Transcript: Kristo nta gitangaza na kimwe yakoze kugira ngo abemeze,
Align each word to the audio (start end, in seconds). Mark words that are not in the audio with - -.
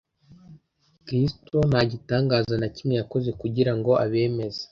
Kristo 1.05 1.57
nta 1.69 1.81
gitangaza 1.91 2.53
na 2.61 2.67
kimwe 2.75 2.95
yakoze 3.01 3.29
kugira 3.41 3.71
ngo 3.77 3.91
abemeze, 4.03 4.59